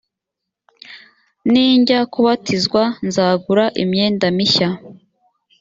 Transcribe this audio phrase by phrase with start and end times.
[1.51, 4.69] nijya kubatizwa nzagura imyenda mishya